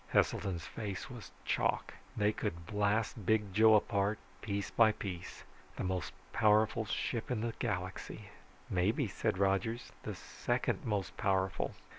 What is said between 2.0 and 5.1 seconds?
"They could blast Big Joe apart, piece by